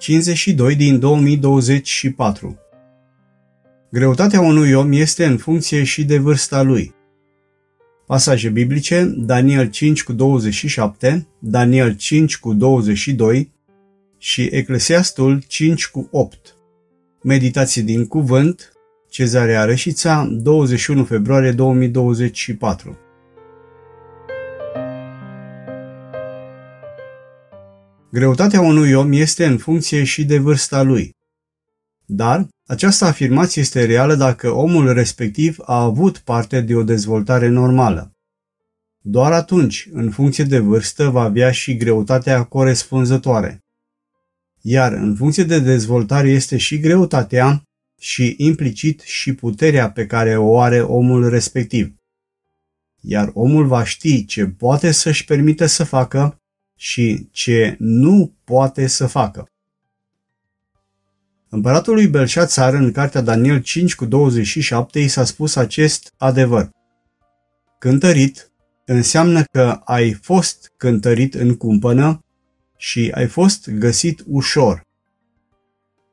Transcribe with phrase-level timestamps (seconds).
[0.00, 2.58] 52 din 2024
[3.90, 6.94] Greutatea unui om este în funcție și de vârsta lui.
[8.06, 13.52] Pasaje biblice, Daniel 5 cu 27, Daniel 5 cu 22
[14.18, 16.54] și Eclesiastul 5 cu 8.
[17.22, 18.72] Meditații din cuvânt,
[19.08, 22.98] Cezarea Rășița, 21 februarie 2024
[28.12, 31.14] Greutatea unui om este în funcție și de vârsta lui.
[32.06, 38.12] Dar această afirmație este reală dacă omul respectiv a avut parte de o dezvoltare normală.
[39.02, 43.58] Doar atunci, în funcție de vârstă, va avea și greutatea corespunzătoare.
[44.60, 47.62] Iar în funcție de dezvoltare este și greutatea
[48.00, 51.94] și implicit și puterea pe care o are omul respectiv.
[53.00, 56.39] Iar omul va ști ce poate să-și permite să facă
[56.80, 59.48] și ce nu poate să facă.
[61.48, 66.70] Împăratului Belșațar în cartea Daniel 5 cu 27 i s-a spus acest adevăr.
[67.78, 68.52] Cântărit
[68.84, 72.24] înseamnă că ai fost cântărit în cumpănă
[72.76, 74.86] și ai fost găsit ușor.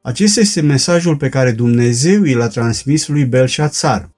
[0.01, 4.09] Acesta este mesajul pe care Dumnezeu i l-a transmis lui Belșațar,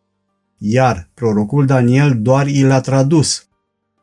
[0.58, 3.49] iar prorocul Daniel doar i l-a tradus,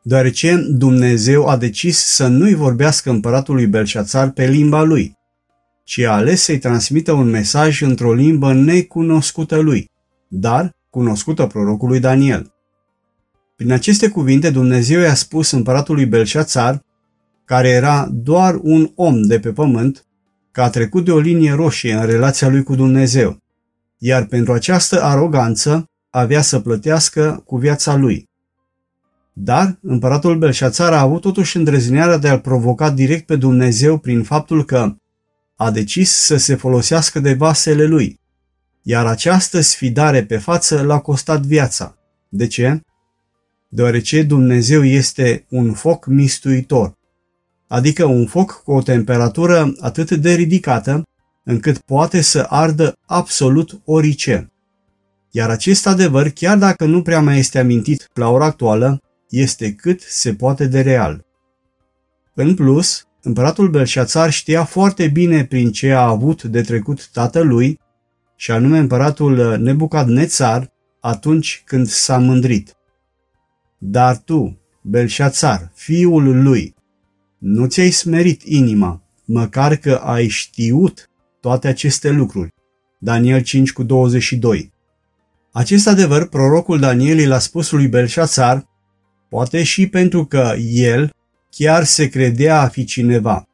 [0.07, 5.17] deoarece Dumnezeu a decis să nu-i vorbească împăratului Belșațar pe limba lui,
[5.83, 9.89] ci a ales să-i transmită un mesaj într-o limbă necunoscută lui,
[10.27, 12.53] dar cunoscută prorocului Daniel.
[13.55, 16.81] Prin aceste cuvinte Dumnezeu i-a spus împăratului Belșațar,
[17.45, 20.05] care era doar un om de pe pământ,
[20.51, 23.37] că a trecut de o linie roșie în relația lui cu Dumnezeu,
[23.97, 28.27] iar pentru această aroganță avea să plătească cu viața lui.
[29.39, 34.65] Dar împăratul Belșațar a avut totuși îndrăznerea de a-l provoca direct pe Dumnezeu prin faptul
[34.65, 34.95] că
[35.55, 38.19] a decis să se folosească de vasele lui,
[38.81, 41.97] iar această sfidare pe față l-a costat viața.
[42.29, 42.79] De ce?
[43.67, 46.93] Deoarece Dumnezeu este un foc mistuitor,
[47.67, 51.03] adică un foc cu o temperatură atât de ridicată
[51.43, 54.51] încât poate să ardă absolut orice.
[55.31, 60.01] Iar acest adevăr, chiar dacă nu prea mai este amintit la ora actuală, este cât
[60.01, 61.25] se poate de real.
[62.33, 67.79] În plus, împăratul Belșațar știa foarte bine prin ce a avut de trecut tatălui,
[68.35, 72.75] și anume împăratul Nebucadnețar, atunci când s-a mândrit.
[73.77, 76.75] Dar tu, Belșațar, fiul lui,
[77.37, 81.09] nu ți-ai smerit inima, măcar că ai știut
[81.41, 82.53] toate aceste lucruri.
[82.99, 84.71] Daniel 5 cu 22
[85.51, 88.65] Acest adevăr, prorocul Daniel l-a spus lui Belșațar,
[89.29, 91.13] poate și pentru că el
[91.49, 93.47] chiar se credea a fi cineva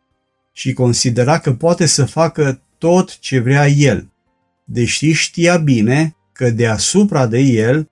[0.53, 4.11] și considera că poate să facă tot ce vrea el,
[4.63, 7.89] deși știa bine că deasupra de el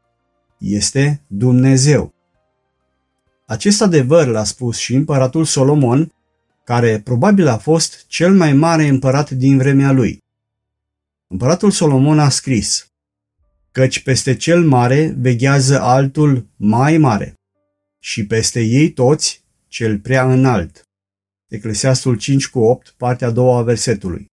[0.57, 2.13] este Dumnezeu.
[3.47, 6.11] Acest adevăr l-a spus și împăratul Solomon,
[6.63, 10.17] care probabil a fost cel mai mare împărat din vremea lui.
[11.27, 12.85] Împăratul Solomon a scris,
[13.71, 17.33] căci peste cel mare veghează altul mai mare
[18.03, 20.83] și peste ei toți cel prea înalt.
[21.47, 24.25] Eclesiastul 5 cu 8, partea a doua a versetului.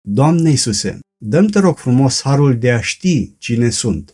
[0.00, 4.12] Doamne Iisuse, dăm te rog frumos harul de a ști cine sunt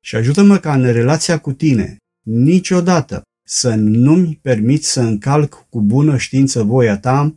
[0.00, 6.16] și ajută-mă ca în relația cu tine niciodată să nu-mi permit să încalc cu bună
[6.16, 7.34] știință voia ta.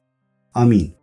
[0.51, 1.00] Amin.